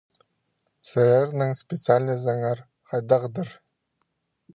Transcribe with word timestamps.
Сірернің 0.91 1.53
специальнозыңар 1.59 2.63
хайдағдыр? 2.95 3.53